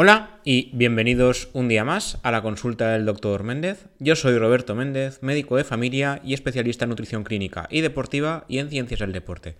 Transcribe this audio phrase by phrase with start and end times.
[0.00, 3.42] Hola y bienvenidos un día más a la consulta del Dr.
[3.42, 3.88] Méndez.
[3.98, 8.60] Yo soy Roberto Méndez, médico de familia y especialista en nutrición clínica y deportiva y
[8.60, 9.56] en ciencias del deporte.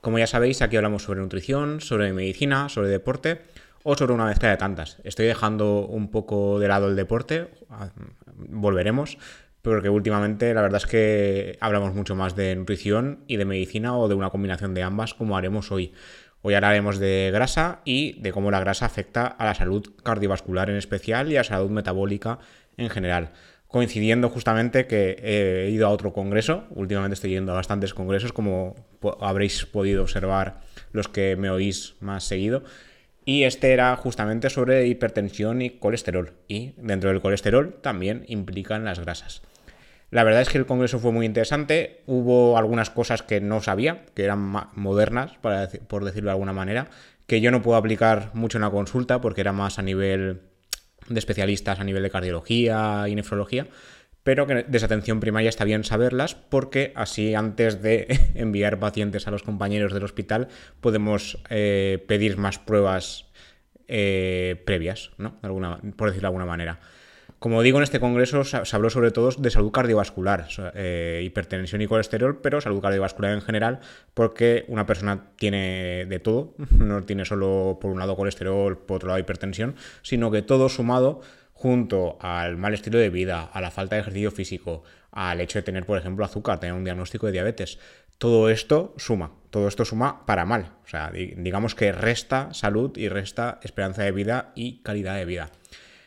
[0.00, 3.42] Como ya sabéis, aquí hablamos sobre nutrición, sobre medicina, sobre deporte
[3.82, 4.96] o sobre una mezcla de tantas.
[5.04, 7.90] Estoy dejando un poco de lado el deporte, ah,
[8.48, 9.18] volveremos,
[9.60, 14.08] porque últimamente la verdad es que hablamos mucho más de nutrición y de medicina o
[14.08, 15.92] de una combinación de ambas como haremos hoy.
[16.44, 20.76] Hoy hablaremos de grasa y de cómo la grasa afecta a la salud cardiovascular en
[20.76, 22.40] especial y a la salud metabólica
[22.76, 23.30] en general.
[23.68, 28.74] Coincidiendo justamente que he ido a otro congreso, últimamente estoy yendo a bastantes congresos, como
[29.20, 30.60] habréis podido observar
[30.90, 32.64] los que me oís más seguido,
[33.24, 38.98] y este era justamente sobre hipertensión y colesterol, y dentro del colesterol también implican las
[38.98, 39.42] grasas.
[40.12, 42.02] La verdad es que el congreso fue muy interesante.
[42.04, 44.40] Hubo algunas cosas que no sabía, que eran
[44.74, 46.90] modernas, por decirlo de alguna manera,
[47.26, 50.42] que yo no puedo aplicar mucho en la consulta porque era más a nivel
[51.08, 53.68] de especialistas, a nivel de cardiología y nefrología,
[54.22, 59.30] pero que desde atención primaria está bien saberlas porque así antes de enviar pacientes a
[59.30, 60.48] los compañeros del hospital
[60.82, 63.30] podemos eh, pedir más pruebas
[63.88, 65.40] eh, previas, ¿no?
[65.40, 66.80] por decirlo de alguna manera.
[67.42, 71.88] Como digo, en este congreso se habló sobre todo de salud cardiovascular, eh, hipertensión y
[71.88, 73.80] colesterol, pero salud cardiovascular en general,
[74.14, 79.08] porque una persona tiene de todo, no tiene solo por un lado colesterol, por otro
[79.08, 81.20] lado hipertensión, sino que todo sumado
[81.52, 85.64] junto al mal estilo de vida, a la falta de ejercicio físico, al hecho de
[85.64, 87.80] tener, por ejemplo, azúcar, tener un diagnóstico de diabetes,
[88.18, 90.76] todo esto suma, todo esto suma para mal.
[90.84, 95.50] O sea, digamos que resta salud y resta esperanza de vida y calidad de vida.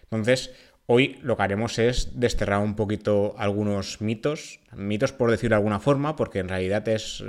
[0.03, 0.53] Entonces,
[0.87, 5.79] Hoy lo que haremos es desterrar un poquito algunos mitos, mitos por decirlo de alguna
[5.79, 7.23] forma, porque en realidad es,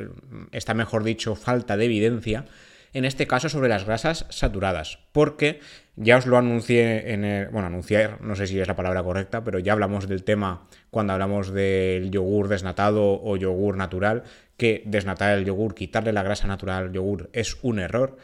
[0.52, 2.44] está mejor dicho, falta de evidencia,
[2.92, 5.60] en este caso sobre las grasas saturadas, porque
[5.96, 9.42] ya os lo anuncié en el, bueno, anunciar, no sé si es la palabra correcta,
[9.42, 14.24] pero ya hablamos del tema cuando hablamos del yogur desnatado o yogur natural,
[14.58, 18.18] que desnatar el yogur, quitarle la grasa natural al yogur es un error,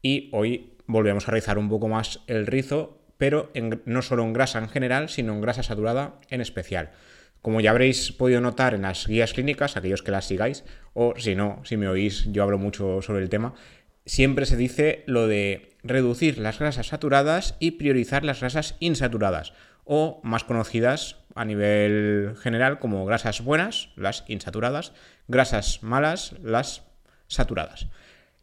[0.00, 3.52] y hoy volvemos a realizar un poco más el rizo pero
[3.84, 6.90] no solo en grasa en general, sino en grasa saturada en especial.
[7.42, 10.64] Como ya habréis podido notar en las guías clínicas, aquellos que las sigáis,
[10.94, 13.54] o si no, si me oís, yo hablo mucho sobre el tema,
[14.06, 19.52] siempre se dice lo de reducir las grasas saturadas y priorizar las grasas insaturadas,
[19.84, 24.92] o más conocidas a nivel general como grasas buenas, las insaturadas,
[25.28, 26.82] grasas malas, las
[27.28, 27.86] saturadas.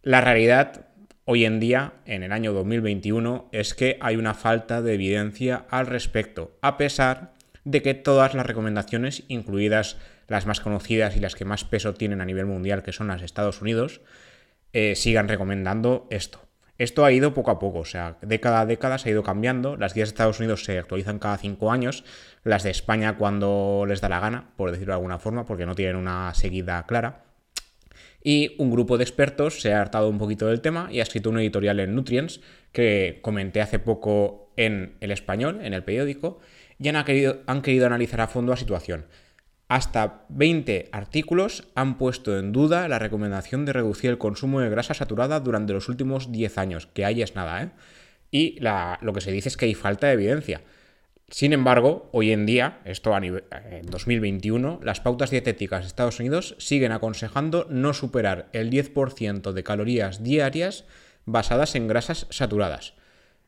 [0.01, 0.87] La realidad
[1.25, 5.87] hoy en día, en el año 2021, es que hay una falta de evidencia al
[5.87, 9.97] respecto, a pesar de que todas las recomendaciones, incluidas
[10.27, 13.19] las más conocidas y las que más peso tienen a nivel mundial, que son las
[13.19, 14.01] de Estados Unidos,
[14.71, 16.41] eh, sigan recomendando esto.
[16.77, 19.77] Esto ha ido poco a poco, o sea, década a década se ha ido cambiando.
[19.77, 22.03] Las guías de Estados Unidos se actualizan cada cinco años,
[22.43, 25.73] las de España cuando les da la gana, por decirlo de alguna forma, porque no
[25.73, 27.24] tienen una seguida clara.
[28.27, 31.29] Y un grupo de expertos se ha hartado un poquito del tema y ha escrito
[31.29, 32.41] un editorial en Nutrients
[32.71, 36.39] que comenté hace poco en el español, en el periódico,
[36.79, 39.05] y han querido, han querido analizar a fondo la situación.
[39.67, 44.95] Hasta 20 artículos han puesto en duda la recomendación de reducir el consumo de grasa
[44.95, 47.69] saturada durante los últimos 10 años, que ahí es nada, ¿eh?
[48.31, 50.61] Y lo que se dice es que hay falta de evidencia.
[51.29, 56.91] Sin embargo, hoy en día, esto en 2021, las pautas dietéticas de Estados Unidos siguen
[56.91, 60.85] aconsejando no superar el 10% de calorías diarias
[61.25, 62.93] basadas en grasas saturadas.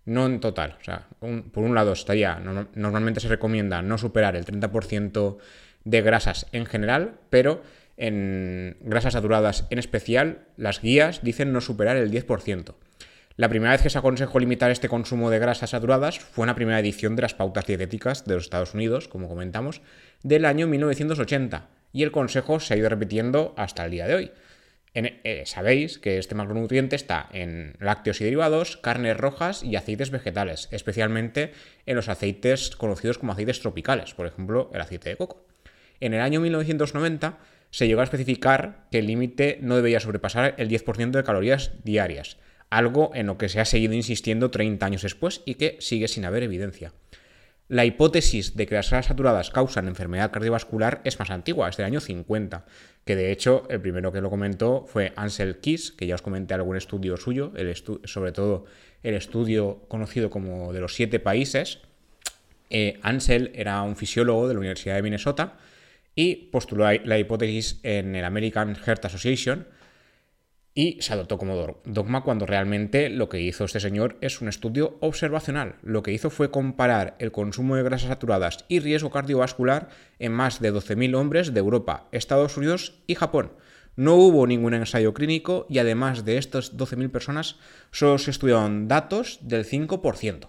[0.05, 0.77] No en total.
[0.81, 2.39] O sea, por un lado estaría,
[2.73, 5.37] normalmente se recomienda no superar el 30%
[5.83, 7.61] de grasas en general, pero
[7.95, 12.73] en grasas saturadas en especial, las guías dicen no superar el 10%.
[13.37, 16.55] La primera vez que se aconsejó limitar este consumo de grasas saturadas fue en la
[16.55, 19.83] primera edición de las pautas dietéticas de los Estados Unidos, como comentamos,
[20.23, 24.31] del año 1980, y el consejo se ha ido repitiendo hasta el día de hoy.
[24.95, 30.67] Eh, sabéis que este macronutriente está en lácteos y derivados, carnes rojas y aceites vegetales,
[30.71, 31.51] especialmente
[31.85, 35.45] en los aceites conocidos como aceites tropicales, por ejemplo, el aceite de coco.
[35.99, 37.37] En el año 1990
[37.69, 42.37] se llegó a especificar que el límite no debía sobrepasar el 10% de calorías diarias,
[42.69, 46.25] algo en lo que se ha seguido insistiendo 30 años después y que sigue sin
[46.25, 46.93] haber evidencia.
[47.69, 51.85] La hipótesis de que las grasas saturadas causan enfermedad cardiovascular es más antigua, es del
[51.85, 52.65] año 50,
[53.03, 56.53] que de hecho el primero que lo comentó fue Ansel Keys, que ya os comenté
[56.53, 57.51] algún estudio suyo,
[58.05, 58.65] sobre todo
[59.03, 61.79] el estudio conocido como de los siete países.
[62.69, 65.57] Eh, Ansel era un fisiólogo de la Universidad de Minnesota
[66.15, 69.67] y postuló la hipótesis en el American Heart Association,
[70.77, 74.99] y se adoptó como dogma cuando realmente lo que hizo este señor es un estudio
[74.99, 75.77] observacional.
[75.81, 79.89] Lo que hizo fue comparar el consumo de grasas saturadas y riesgo cardiovascular
[80.19, 83.53] en más de 12.000 hombres de Europa, Estados Unidos y Japón.
[83.95, 87.55] No hubo ningún ensayo clínico y además de estas 12.000 personas
[87.89, 90.47] solo se estudiaron datos del 5%.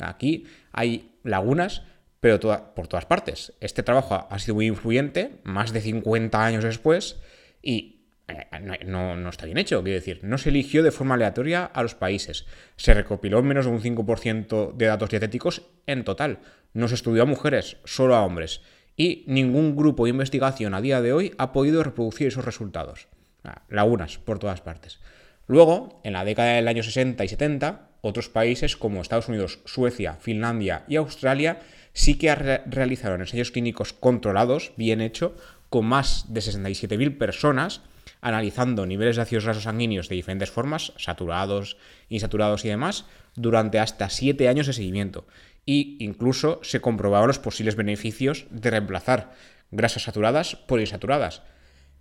[0.00, 1.82] Aquí hay lagunas,
[2.18, 2.40] pero
[2.74, 3.52] por todas partes.
[3.60, 7.20] Este trabajo ha sido muy influyente, más de 50 años después,
[7.62, 7.97] y
[8.28, 11.94] eh, no, está bien hecho, quiero decir, no se eligió de forma aleatoria a los
[11.94, 12.46] países,
[12.76, 16.38] se recopiló menos de un 5% de datos dietéticos en total,
[16.74, 18.60] no se estudió a mujeres, solo a hombres,
[18.96, 23.08] y ningún grupo de investigación a día de hoy ha podido reproducir esos resultados.
[23.44, 24.98] Ah, lagunas por todas partes.
[25.46, 30.14] Luego, en la década del año 60 y 70, otros países como Estados Unidos, Suecia,
[30.14, 31.60] Finlandia y Australia
[31.92, 35.34] sí que realizaron ensayos clínicos controlados, bien hecho,
[35.70, 37.82] con más de 67.000 personas,
[38.20, 41.76] analizando niveles de ácidos grasos sanguíneos de diferentes formas, saturados,
[42.08, 43.04] insaturados y demás,
[43.34, 45.26] durante hasta 7 años de seguimiento.
[45.64, 49.32] Y incluso se comprobaban los posibles beneficios de reemplazar
[49.70, 51.42] grasas saturadas por insaturadas.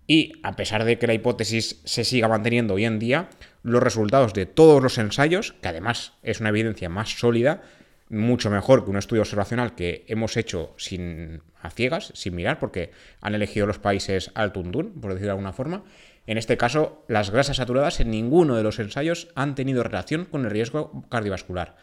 [0.07, 3.29] Y a pesar de que la hipótesis se siga manteniendo hoy en día,
[3.61, 7.61] los resultados de todos los ensayos, que además es una evidencia más sólida,
[8.09, 12.91] mucho mejor que un estudio observacional que hemos hecho sin a ciegas, sin mirar, porque
[13.21, 15.83] han elegido los países al tuntún, por decirlo de alguna forma.
[16.25, 20.45] En este caso, las grasas saturadas en ninguno de los ensayos han tenido relación con
[20.45, 21.75] el riesgo cardiovascular.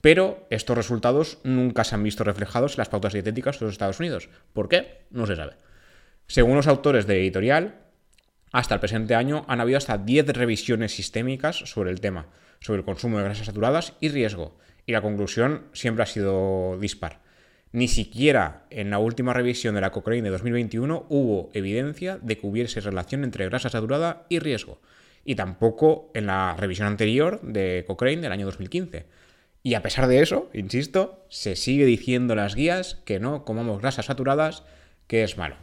[0.00, 3.98] Pero estos resultados nunca se han visto reflejados en las pautas dietéticas de los Estados
[3.98, 4.28] Unidos.
[4.52, 5.06] ¿Por qué?
[5.10, 5.54] No se sabe.
[6.26, 7.76] Según los autores de editorial,
[8.52, 12.26] hasta el presente año han habido hasta 10 revisiones sistémicas sobre el tema,
[12.60, 14.56] sobre el consumo de grasas saturadas y riesgo
[14.86, 17.20] y la conclusión siempre ha sido dispar.
[17.72, 22.46] Ni siquiera en la última revisión de la Cochrane de 2021 hubo evidencia de que
[22.46, 24.80] hubiese relación entre grasa saturada y riesgo.
[25.24, 29.06] Y tampoco en la revisión anterior de Cochrane del año 2015.
[29.64, 34.06] Y a pesar de eso, insisto, se sigue diciendo las guías que no comamos grasas
[34.06, 34.62] saturadas,
[35.08, 35.56] que es malo.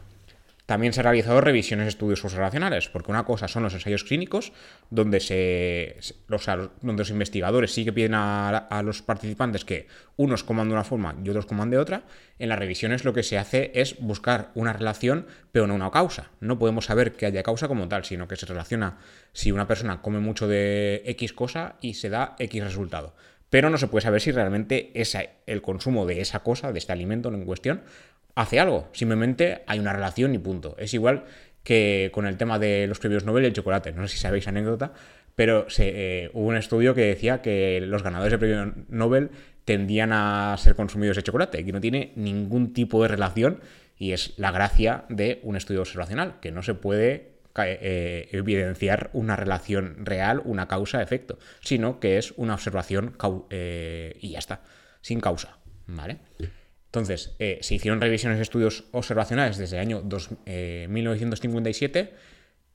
[0.66, 4.52] También se han realizado revisiones de estudios observacionales, porque una cosa son los ensayos clínicos,
[4.88, 6.46] donde, se, los,
[6.80, 11.16] donde los investigadores sí que piden a, los participantes que unos coman de una forma
[11.22, 12.04] y otros coman de otra.
[12.38, 16.30] En las revisiones lo que se hace es buscar una relación, pero no una causa.
[16.40, 18.98] No podemos saber que haya causa como tal, sino que se relaciona
[19.34, 23.14] si una persona come mucho de X cosa y se da X resultado
[23.54, 24.90] pero no se puede saber si realmente
[25.46, 27.82] el consumo de esa cosa, de este alimento en cuestión,
[28.34, 28.88] hace algo.
[28.92, 30.76] Simplemente hay una relación y punto.
[30.78, 31.24] Es igual
[31.62, 33.92] que con el tema de los premios Nobel y el chocolate.
[33.92, 34.92] No sé si sabéis anécdota,
[35.34, 39.30] pero se, eh, hubo un estudio que decía que los ganadores del premio Nobel
[39.64, 43.60] tendían a ser consumidos de chocolate, que no tiene ningún tipo de relación
[43.96, 49.36] y es la gracia de un estudio observacional, que no se puede eh, evidenciar una
[49.36, 53.16] relación real, una causa-efecto, sino que es una observación
[53.50, 54.62] eh, y ya está,
[55.00, 55.58] sin causa.
[55.86, 56.18] ¿Vale?
[56.94, 62.12] Entonces, eh, se hicieron revisiones de estudios observacionales desde el año 1957 eh,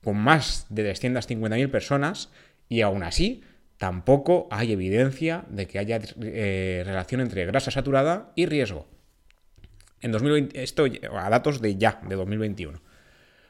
[0.04, 2.28] con más de 350.000 personas
[2.68, 3.42] y aún así
[3.78, 8.86] tampoco hay evidencia de que haya eh, relación entre grasa saturada y riesgo.
[10.02, 10.84] En 2020, esto
[11.16, 12.78] a datos de ya, de 2021.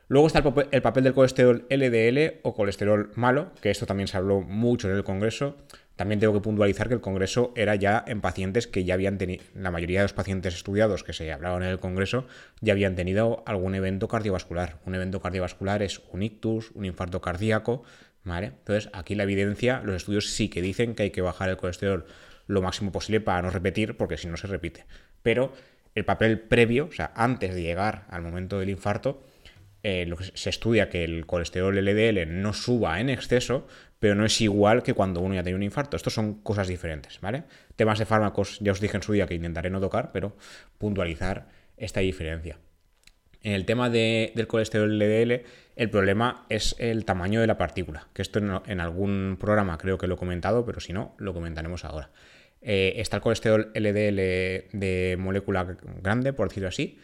[0.06, 4.18] Luego está el, el, papel del colesterol LDL o colesterol malo, que esto también se
[4.18, 5.56] habló mucho en el Congreso.
[6.00, 9.44] También tengo que puntualizar que el Congreso era ya en pacientes que ya habían tenido,
[9.54, 12.26] la mayoría de los pacientes estudiados que se hablaban en el Congreso
[12.62, 14.78] ya habían tenido algún evento cardiovascular.
[14.86, 17.82] Un evento cardiovascular es un ictus, un infarto cardíaco,
[18.24, 18.46] ¿vale?
[18.46, 22.06] Entonces, aquí la evidencia, los estudios sí que dicen que hay que bajar el colesterol
[22.46, 24.86] lo máximo posible para no repetir, porque si no se repite.
[25.22, 25.52] Pero
[25.94, 29.22] el papel previo, o sea, antes de llegar al momento del infarto,
[29.82, 33.66] eh, se estudia que el colesterol LDL no suba en exceso,
[33.98, 35.96] pero no es igual que cuando uno ya tiene un infarto.
[35.96, 37.44] Estos son cosas diferentes, ¿vale?
[37.76, 40.36] Temas de fármacos, ya os dije en su día que intentaré no tocar, pero
[40.78, 42.58] puntualizar esta diferencia.
[43.42, 45.42] En el tema del colesterol LDL,
[45.76, 50.06] el problema es el tamaño de la partícula, que esto en, algún programa creo que
[50.06, 52.10] lo he comentado, pero si no, lo comentaremos ahora.
[52.60, 56.98] Eh, está el colesterol LDL de molécula grande, por decirlo así,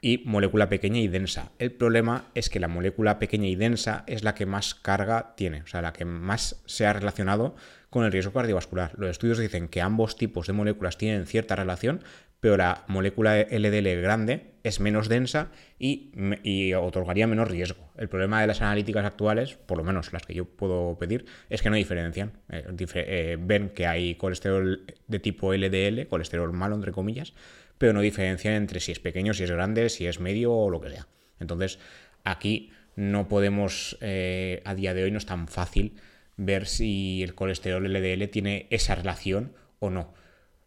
[0.00, 1.52] y molécula pequeña y densa.
[1.58, 5.62] El problema es que la molécula pequeña y densa es la que más carga tiene,
[5.62, 7.56] o sea, la que más se ha relacionado
[7.90, 8.92] con el riesgo cardiovascular.
[8.96, 12.02] Los estudios dicen que ambos tipos de moléculas tienen cierta relación,
[12.40, 17.90] pero la molécula LDL grande es menos densa y, otorgaría menos riesgo.
[17.96, 21.62] El problema de las analíticas actuales, por lo menos las que yo puedo pedir, es
[21.62, 22.32] que no diferencian.
[22.48, 22.64] Eh,
[22.94, 27.32] eh, ven que hay colesterol de tipo LDL, colesterol malo, entre comillas,
[27.78, 30.80] pero no diferencian entre si es pequeño, si es grande, si es medio o lo
[30.80, 31.06] que sea.
[31.40, 31.78] Entonces,
[32.24, 35.94] aquí no podemos, eh, a día de hoy no es tan fácil
[36.36, 40.14] ver si el colesterol LDL tiene esa relación o no.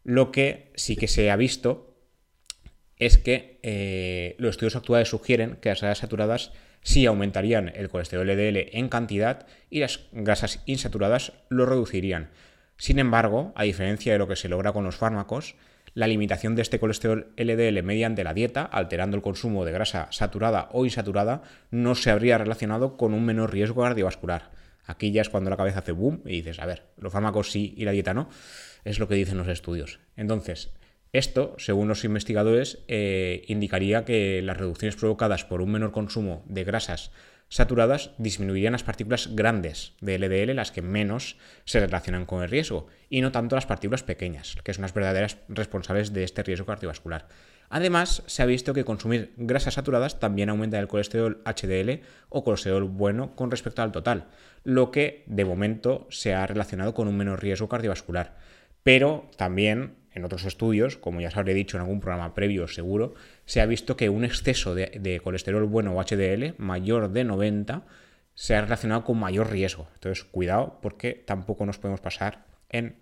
[0.03, 1.95] Lo que sí que se ha visto
[2.97, 6.51] es que eh, los estudios actuales sugieren que las grasas saturadas
[6.81, 12.29] sí aumentarían el colesterol LDL en cantidad y las grasas insaturadas lo reducirían.
[12.77, 15.55] Sin embargo, a diferencia de lo que se logra con los fármacos,
[15.93, 20.69] la limitación de este colesterol LDL mediante la dieta, alterando el consumo de grasa saturada
[20.71, 24.51] o insaturada, no se habría relacionado con un menor riesgo cardiovascular.
[24.85, 27.73] Aquí ya es cuando la cabeza hace boom y dices, a ver, los fármacos sí
[27.77, 28.29] y la dieta no.
[28.83, 29.99] Es lo que dicen los estudios.
[30.15, 30.71] Entonces,
[31.13, 36.63] esto, según los investigadores, eh, indicaría que las reducciones provocadas por un menor consumo de
[36.63, 37.11] grasas
[37.51, 42.87] saturadas disminuirían las partículas grandes de LDL, las que menos se relacionan con el riesgo,
[43.09, 47.27] y no tanto las partículas pequeñas, que son las verdaderas responsables de este riesgo cardiovascular.
[47.69, 52.85] Además, se ha visto que consumir grasas saturadas también aumenta el colesterol HDL o colesterol
[52.85, 54.27] bueno con respecto al total,
[54.63, 58.37] lo que de momento se ha relacionado con un menor riesgo cardiovascular.
[58.83, 63.13] Pero también en otros estudios, como ya os habré dicho en algún programa previo seguro,
[63.45, 67.83] se ha visto que un exceso de, colesterol bueno o HDL mayor de 90
[68.33, 69.87] se ha relacionado con mayor riesgo.
[69.95, 72.95] Entonces, cuidado porque tampoco nos podemos pasar en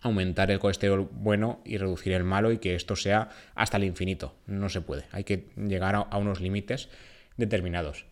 [0.00, 4.34] aumentar el colesterol bueno y reducir el malo y que esto sea hasta el infinito.
[4.46, 5.04] No se puede.
[5.12, 6.90] Hay que llegar a unos límites
[7.36, 8.06] determinados.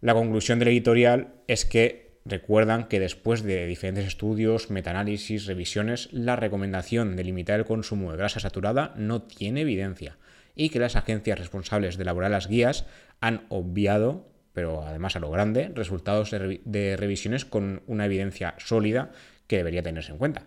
[0.00, 6.36] La conclusión del editorial es que recuerdan que después de diferentes estudios, metaanálisis, revisiones, la
[6.36, 10.16] recomendación de limitar el consumo de grasa saturada no tiene evidencia
[10.54, 12.86] y que las agencias responsables de elaborar las guías
[13.20, 19.10] han obviado, pero además a lo grande, resultados de, revisiones con una evidencia sólida
[19.46, 20.44] que debería tenerse en cuenta.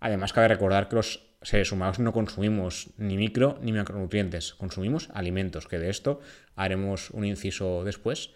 [0.00, 5.66] Además, cabe recordar que los seres humanos no consumimos ni micro ni macronutrientes, consumimos alimentos,
[5.66, 6.20] que de esto
[6.54, 8.30] haremos un inciso después.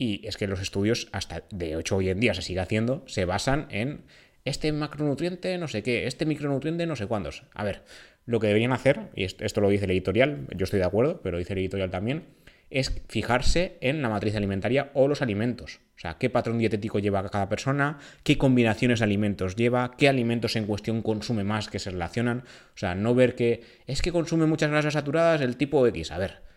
[0.00, 3.26] Y es que los estudios, hasta de hecho hoy en día se sigue haciendo, se
[3.26, 4.00] basan en
[4.46, 7.44] este macronutriente no sé qué, este micronutriente no sé cuántos.
[7.52, 7.82] A ver,
[8.24, 11.36] lo que deberían hacer, y esto lo dice el editorial, yo estoy de acuerdo, pero
[11.36, 12.24] dice el editorial también,
[12.70, 15.80] es fijarse en la matriz alimentaria o los alimentos.
[15.96, 20.56] O sea, qué patrón dietético lleva cada persona, qué combinaciones de alimentos lleva, qué alimentos
[20.56, 22.44] en cuestión consume más que se relacionan.
[22.74, 26.10] O sea, no ver que es que consume muchas grasas saturadas el tipo X.
[26.10, 26.49] A ver,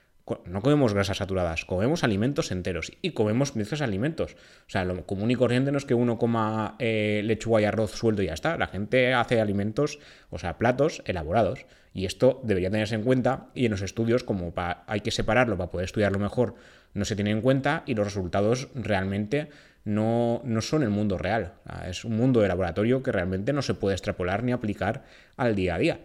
[0.45, 4.35] no comemos grasas saturadas, comemos alimentos enteros y comemos mezclas de alimentos.
[4.67, 7.91] O sea, lo común y corriente no es que uno coma eh, lechuga y arroz
[7.91, 8.57] suelto y ya está.
[8.57, 9.99] La gente hace alimentos,
[10.29, 11.65] o sea, platos elaborados.
[11.93, 14.53] Y esto debería tenerse en cuenta y en los estudios, como
[14.87, 16.55] hay que separarlo para poder estudiarlo mejor,
[16.93, 19.49] no se tiene en cuenta y los resultados realmente
[19.83, 21.53] no, no son el mundo real.
[21.87, 25.03] Es un mundo de laboratorio que realmente no se puede extrapolar ni aplicar
[25.35, 25.99] al día a día.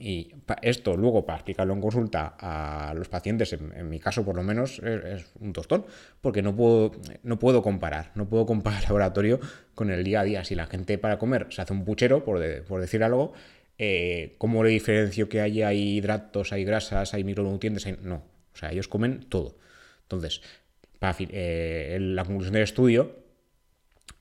[0.00, 4.44] Y esto luego para explicarlo en consulta a los pacientes, en, mi caso por lo
[4.44, 5.86] menos, es, un tostón,
[6.20, 6.92] porque no puedo,
[7.24, 9.40] no puedo comparar, no puedo comparar laboratorio
[9.74, 10.44] con el día a día.
[10.44, 13.32] Si la gente para comer se hace un puchero, por, por decir algo,
[13.76, 17.86] eh, ¿cómo le diferencio que hay, hay hidratos, hay grasas, hay micronutrientes?
[18.02, 19.56] No, o sea, ellos comen todo.
[20.02, 20.42] Entonces,
[21.30, 23.16] eh, la conclusión del estudio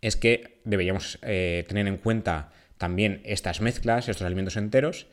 [0.01, 5.07] es que deberíamos eh, tener en cuenta también estas mezclas, estos alimentos enteros,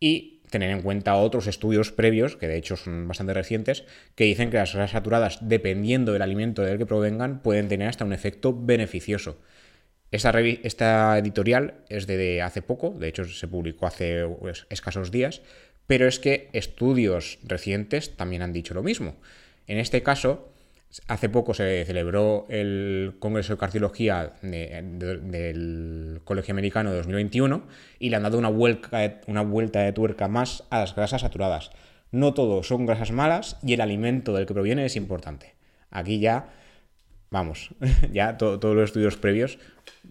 [0.00, 3.84] y tener en cuenta otros estudios previos, que de hecho son bastante recientes,
[4.14, 8.04] que dicen que las grasas saturadas, dependiendo del alimento del que provengan, pueden tener hasta
[8.04, 9.36] un efecto beneficioso.
[10.12, 15.42] Esta, esta editorial es de hace poco, de hecho se publicó hace pues, escasos días,
[15.88, 19.16] pero es que estudios recientes también han dicho lo mismo.
[19.66, 20.53] En este caso,
[21.08, 27.66] Hace poco se celebró el Congreso de Cardiología del Colegio Americano de 2021
[27.98, 28.98] y le han dado una vuelta,
[29.80, 31.70] de tuerca más a las grasas saturadas.
[32.12, 35.56] No todo son grasas malas y el alimento del que proviene es importante.
[35.90, 36.52] Aquí ya,
[37.30, 37.70] vamos,
[38.12, 39.58] ya todos los estudios previos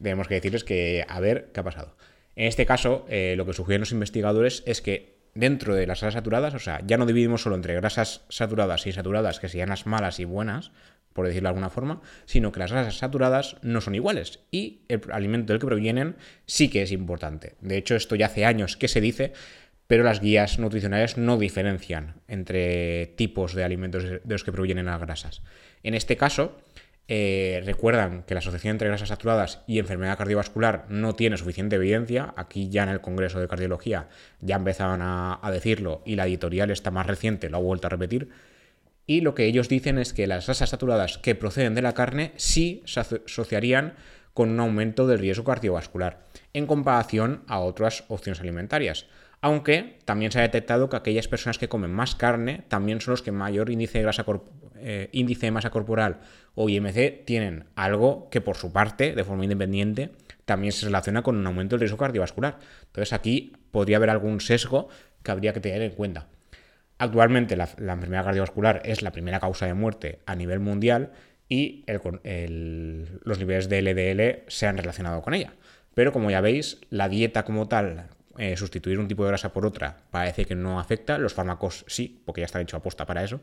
[0.01, 1.95] tenemos que decirles que a ver qué ha pasado.
[2.35, 6.15] En este caso, eh, lo que sugieren los investigadores es que dentro de las grasas
[6.15, 9.85] saturadas, o sea, ya no dividimos solo entre grasas saturadas y saturadas, que serían las
[9.85, 10.71] malas y buenas,
[11.13, 15.01] por decirlo de alguna forma, sino que las grasas saturadas no son iguales y el
[15.11, 17.55] alimento del que provienen sí que es importante.
[17.61, 19.33] De hecho, esto ya hace años que se dice,
[19.87, 24.99] pero las guías nutricionales no diferencian entre tipos de alimentos de los que provienen las
[24.99, 25.43] grasas.
[25.83, 26.57] En este caso,
[27.09, 32.33] eh, recuerdan que la asociación entre grasas saturadas y enfermedad cardiovascular no tiene suficiente evidencia.
[32.37, 34.07] Aquí ya en el Congreso de Cardiología
[34.39, 38.29] ya empezaban a, decirlo y la editorial está más reciente lo ha vuelto a repetir.
[39.05, 42.31] Y lo que ellos dicen es que las grasas saturadas que proceden de la carne
[42.37, 43.95] sí se asociarían
[44.33, 46.21] con un aumento del riesgo cardiovascular
[46.53, 49.07] en comparación a otras opciones alimentarias.
[49.41, 53.21] Aunque también se ha detectado que aquellas personas que comen más carne también son los
[53.21, 54.23] que mayor índice de, grasa
[54.77, 56.19] eh, índice de masa corporal
[56.55, 60.11] o IMC tienen, algo que por su parte, de forma independiente,
[60.45, 62.59] también se relaciona con un aumento del riesgo cardiovascular.
[62.87, 64.89] Entonces aquí podría haber algún sesgo
[65.23, 66.27] que habría que tener en cuenta.
[66.97, 71.11] Actualmente la, enfermedad cardiovascular es la primera causa de muerte a nivel mundial
[71.49, 75.53] y los niveles de LDL se han relacionado con ella.
[75.95, 79.65] Pero como ya veis, la dieta como tal eh, sustituir un tipo de grasa por
[79.65, 83.41] otra parece que no afecta, los fármacos sí, porque ya están hechos aposta para eso,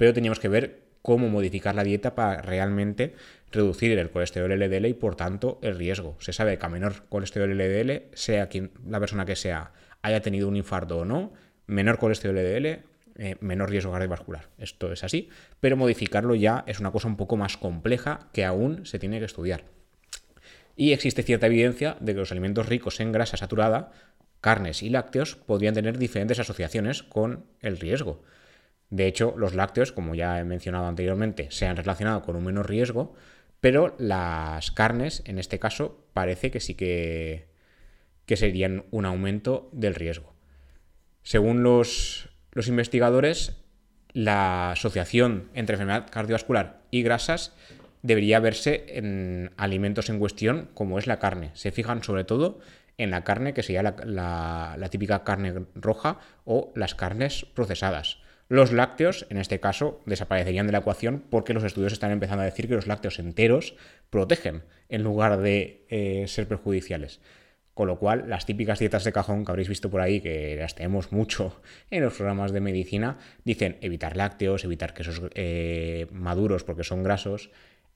[0.00, 3.14] pero teníamos que ver cómo modificar la dieta para realmente
[3.52, 6.16] reducir el colesterol LDL y por tanto el riesgo.
[6.20, 10.48] Se sabe que a menor colesterol LDL, sea quien la persona que sea haya tenido
[10.48, 11.34] un infarto o no,
[11.66, 12.66] menor colesterol LDL,
[13.16, 14.48] eh, menor riesgo cardiovascular.
[14.56, 15.28] Esto es así,
[15.60, 19.26] pero modificarlo ya es una cosa un poco más compleja que aún se tiene que
[19.26, 19.64] estudiar.
[20.76, 23.92] Y existe cierta evidencia de que los alimentos ricos en grasa saturada
[24.40, 28.22] carnes y lácteos podrían tener diferentes asociaciones con el riesgo.
[28.90, 32.68] De hecho, los lácteos, como ya he mencionado anteriormente, se han relacionado con un menor
[32.68, 33.14] riesgo,
[33.60, 37.46] pero las carnes, en este caso, parece que sí que,
[38.26, 40.34] que serían un aumento del riesgo.
[41.22, 43.62] Según los, los investigadores,
[44.12, 47.54] la asociación entre enfermedad cardiovascular y grasas
[48.02, 51.50] debería verse en alimentos en cuestión como es la carne.
[51.54, 52.60] Se fijan sobre todo
[52.98, 58.18] en la carne, que sería la, típica carne roja o las carnes procesadas.
[58.50, 62.46] Los lácteos, en este caso, desaparecerían de la ecuación porque los estudios están empezando a
[62.46, 63.76] decir que los lácteos enteros
[64.10, 67.20] protegen en lugar de eh, ser perjudiciales.
[67.74, 70.74] Con lo cual, las típicas dietas de cajón que habréis visto por ahí, que las
[70.74, 76.82] tenemos mucho en los programas de medicina, dicen evitar lácteos, evitar quesos eh, maduros porque
[76.82, 77.52] son grasos,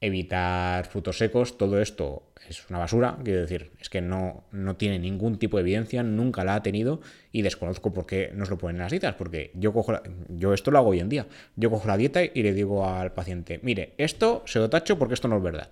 [0.07, 4.99] evitar frutos secos, todo esto es una basura, quiero decir, es que no, no tiene
[4.99, 7.01] ningún tipo de evidencia, nunca la ha tenido
[7.33, 9.95] y desconozco por qué nos lo ponen en las dietas, porque yo cojo,
[10.29, 13.13] yo esto lo hago hoy en día, yo cojo la dieta y le digo al
[13.13, 15.71] paciente, mire, esto se lo tacho porque esto no es verdad.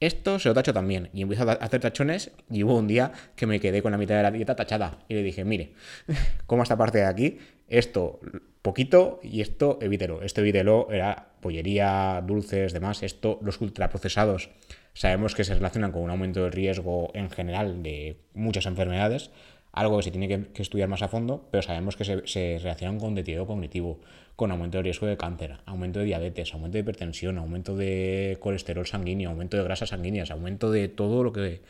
[0.00, 1.10] Esto se lo tacho también.
[1.12, 4.16] Y empiezo a hacer tachones y hubo un día que me quedé con la mitad
[4.16, 4.98] de la dieta tachada.
[5.08, 5.74] Y le dije, mire,
[6.46, 8.20] como esta parte de aquí, esto
[8.62, 10.22] poquito y esto evítelo.
[10.22, 13.02] Esto evítelo era pollería, dulces, demás.
[13.02, 14.50] Esto, los ultraprocesados,
[14.94, 19.30] sabemos que se relacionan con un aumento de riesgo en general de muchas enfermedades.
[19.72, 22.98] Algo que se tiene que, estudiar más a fondo, pero sabemos que se, se relacionan
[22.98, 24.00] con deterioro cognitivo,
[24.36, 28.86] con aumento de riesgo de cáncer, aumento de diabetes, aumento de hipertensión, aumento de colesterol
[28.86, 31.62] sanguíneo, aumento de grasas sanguíneas, aumento de todo lo que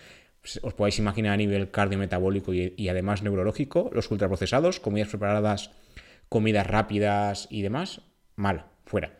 [0.63, 5.71] os podáis imaginar a nivel cardiometabólico y, y además neurológico, los ultraprocesados, comidas preparadas
[6.31, 8.01] comidas rápidas y demás,
[8.37, 9.19] mal, fuera.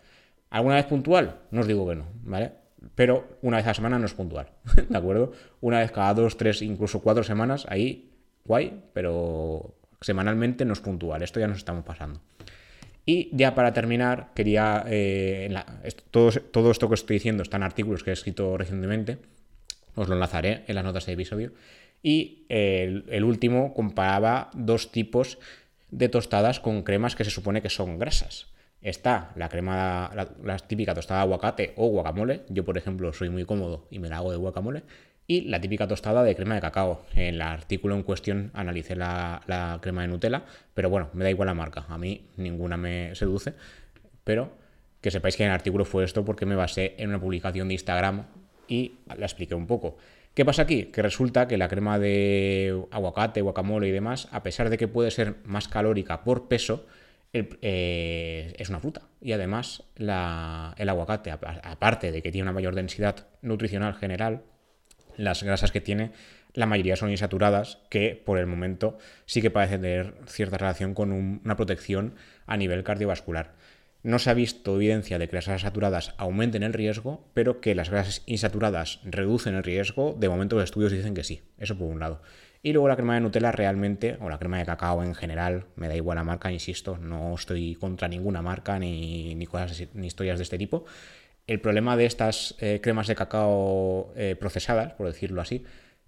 [0.49, 1.41] ¿Alguna vez puntual?
[1.51, 2.53] No os digo que no, ¿vale?
[2.95, 4.47] Pero una vez a la semana no es puntual,
[4.89, 5.33] ¿de acuerdo?
[5.61, 8.13] Una vez cada dos, tres, incluso cuatro semanas, ahí,
[8.51, 11.23] guay, pero semanalmente no es puntual.
[11.23, 12.21] Esto ya nos estamos pasando.
[13.07, 14.85] Y ya para terminar, quería.
[14.89, 15.55] Eh,
[16.11, 19.19] todo, todo, esto que estoy diciendo está en artículos que he escrito recientemente.
[19.95, 21.53] Os lo enlazaré en las notas de episodio.
[22.03, 25.39] Y el, último comparaba dos tipos
[25.91, 28.49] de tostadas con cremas que se supone que son grasas.
[28.81, 30.11] Está la crema,
[30.43, 32.43] la, típica tostada de aguacate o guacamole.
[32.49, 34.83] Yo, por ejemplo, soy muy cómodo y me la hago de guacamole.
[35.31, 37.05] Y la típica tostada de crema de cacao.
[37.15, 40.43] En el artículo en cuestión analicé la, la crema de Nutella,
[40.75, 41.87] pero bueno, me da igual la marca.
[41.89, 43.55] A mí ninguna me seduce.
[44.25, 44.51] Pero
[45.01, 47.75] que sepáis que en el artículo fue esto porque me basé en una publicación de
[47.75, 48.25] Instagram
[48.67, 49.99] y la expliqué un poco.
[50.35, 50.87] ¿Qué pasa aquí?
[50.87, 55.13] Que resulta que la crema de aguacate, guacamole y demás, a pesar de que puede
[55.13, 56.87] ser más calórica por peso,
[57.33, 59.03] eh, es una fruta.
[59.21, 64.43] Y además el aguacate, aparte de que tiene una mayor densidad nutricional general,
[65.21, 66.13] las grasas que tiene,
[66.55, 71.13] la mayoría son insaturadas, que por el momento sí que parece tener cierta relación con
[71.13, 72.15] una protección
[72.47, 73.53] a nivel cardiovascular.
[74.03, 77.75] No se ha visto evidencia de que las grasas saturadas aumenten el riesgo, pero que
[77.75, 80.17] las grasas insaturadas reducen el riesgo.
[80.19, 82.23] De momento los estudios dicen que sí, eso por un lado.
[82.63, 85.89] Y luego la crema de Nutella realmente, o la crema de cacao en general, me
[85.89, 90.39] da igual la marca, insisto, no estoy contra ninguna marca ni, ni cosas ni historias
[90.39, 90.87] de este tipo.
[91.51, 95.65] El problema de estas eh, cremas de cacao eh, procesadas, por decirlo así,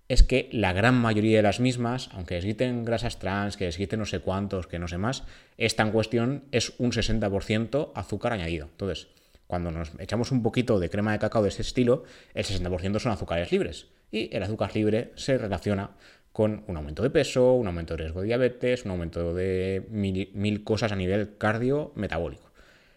[0.06, 4.06] es que la gran mayoría de las mismas, aunque quiten grasas trans, que quiten no
[4.06, 5.24] sé cuántos, que no sé más,
[5.58, 8.68] esta en cuestión es un 60% azúcar añadido.
[8.70, 9.08] Entonces,
[9.48, 13.10] cuando nos echamos un poquito de crema de cacao de ese estilo, el 60% son
[13.10, 13.88] azúcares libres.
[14.12, 15.90] Y el azúcar libre se relaciona
[16.30, 20.30] con un aumento de peso, un aumento de riesgo de diabetes, un aumento de mil,
[20.34, 22.51] mil cosas a nivel cardio-metabólico.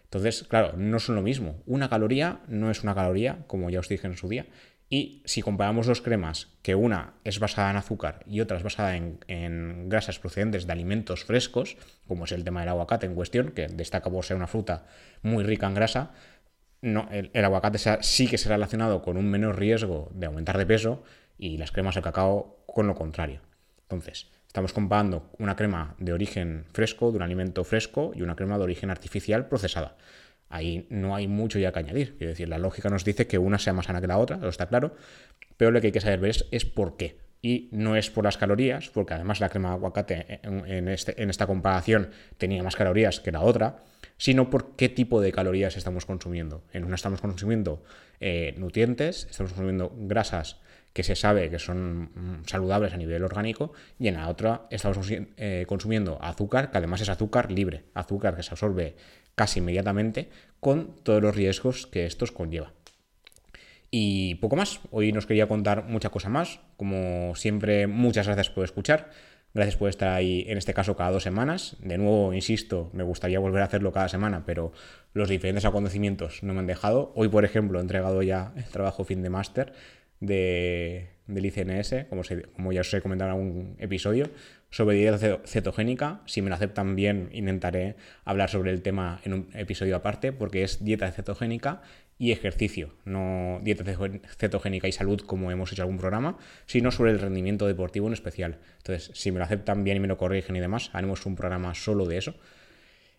[0.06, 1.62] Entonces, claro, no son lo mismo.
[1.66, 4.46] Una caloría no es una caloría, como ya os dije en su día,
[4.88, 8.94] Y si comparamos dos cremas, que una es basada en azúcar y otra es basada
[8.94, 13.66] en, grasas procedentes de alimentos frescos, como es el tema del aguacate en cuestión, que
[13.66, 14.86] destaca por ser una fruta
[15.22, 16.12] muy rica en grasa,
[16.82, 20.66] no, el, aguacate sí que se ha relacionado con un menor riesgo de aumentar de
[20.66, 21.02] peso
[21.36, 23.40] y las cremas de cacao con lo contrario.
[23.82, 28.56] Entonces, estamos comparando una crema de origen fresco, de un alimento fresco, y una crema
[28.56, 29.98] de origen artificial procesada.
[30.48, 32.16] Ahí no hay mucho ya que añadir.
[32.16, 34.48] Quiero decir, la lógica nos dice que una sea más sana que la otra, eso
[34.48, 34.94] está claro,
[35.58, 37.18] pero lo que hay que saber ver es, por qué.
[37.42, 41.28] Y no es por las calorías, porque además la crema de aguacate en, este, en
[41.28, 43.84] esta comparación tenía más calorías que la otra,
[44.16, 46.64] sino por qué tipo de calorías estamos consumiendo.
[46.72, 47.84] En una estamos consumiendo
[48.20, 50.60] eh, nutrientes, estamos consumiendo grasas
[50.96, 55.06] que se sabe que son mm, saludables a nivel orgánico, y en la otra estamos
[55.10, 58.96] eh, consumiendo azúcar, que además es azúcar libre, azúcar que se absorbe
[59.34, 62.72] casi inmediatamente, con todos los riesgos que estos conlleva.
[63.90, 68.64] Y poco más, hoy nos quería contar mucha cosa más, como siempre muchas gracias por
[68.64, 69.10] escuchar,
[69.52, 73.38] gracias por estar ahí en este caso cada dos semanas, de nuevo insisto, me gustaría
[73.38, 74.72] volver a hacerlo cada semana, pero
[75.12, 79.04] los diferentes acontecimientos no me han dejado, hoy por ejemplo he entregado ya el trabajo
[79.04, 79.74] fin de máster,
[80.20, 82.22] de, del ICNS, como,
[82.54, 84.30] como ya os he comentado en algún episodio,
[84.70, 86.20] sobre dieta cetogénica.
[86.26, 90.62] Si me lo aceptan bien, intentaré hablar sobre el tema en un episodio aparte, porque
[90.62, 91.82] es dieta cetogénica
[92.18, 93.84] y ejercicio, no dieta
[94.38, 98.58] cetogénica y salud como hemos hecho algún programa, sino sobre el rendimiento deportivo en especial.
[98.78, 101.74] Entonces, si me lo aceptan bien y me lo corrigen y demás, haremos un programa
[101.74, 102.34] solo de eso.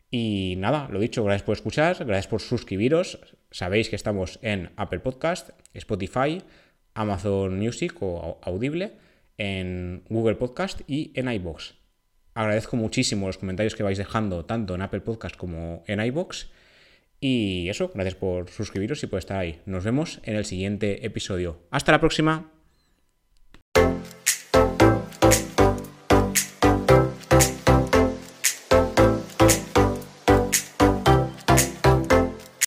[0.10, 3.20] Y nada, lo dicho, gracias por escuchar, gracias por suscribiros.
[3.52, 6.42] Sabéis que estamos en Apple Podcast, Spotify,
[6.98, 8.94] Amazon Music o Audible,
[9.38, 11.76] en Google Podcast y en iBox.
[12.34, 16.50] Agradezco muchísimo los comentarios que vais dejando tanto en Apple Podcast como en iBox.
[17.20, 19.62] Y eso, gracias por suscribiros y por estar ahí.
[19.66, 21.62] Nos vemos en el siguiente episodio.
[21.72, 22.52] Hasta la próxima.